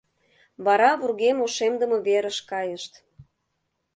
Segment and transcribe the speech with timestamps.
[0.65, 2.93] Вара вургем ошемдыме верыш кайышт.